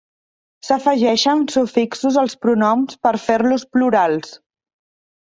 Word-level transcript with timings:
S'afegeixen 0.67 1.43
sufixos 1.57 2.19
als 2.23 2.39
pronoms 2.47 2.99
per 3.07 3.15
fer-los 3.29 3.71
plurals. 3.79 4.39